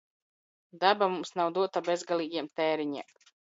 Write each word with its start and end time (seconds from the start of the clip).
Daba 0.83 1.09
mums 1.15 1.33
nav 1.41 1.51
dota 1.59 1.83
bezgalīgiem 1.91 2.51
tēriņiem. 2.63 3.15